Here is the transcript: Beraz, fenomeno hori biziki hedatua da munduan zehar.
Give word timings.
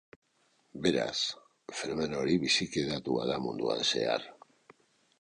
Beraz, 0.85 1.17
fenomeno 1.81 2.23
hori 2.23 2.39
biziki 2.47 2.85
hedatua 2.87 3.31
da 3.33 3.39
munduan 3.47 3.89
zehar. 3.95 4.31